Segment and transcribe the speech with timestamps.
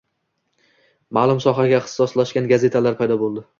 [1.17, 3.49] –ma’lum sohaga ixtisoslashgan gazetalar paydo bo‘ldi: